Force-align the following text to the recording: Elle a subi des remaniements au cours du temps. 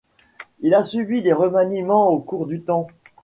Elle 0.63 0.73
a 0.73 0.81
subi 0.81 1.21
des 1.21 1.31
remaniements 1.31 2.07
au 2.07 2.19
cours 2.21 2.47
du 2.47 2.63
temps. 2.63 2.87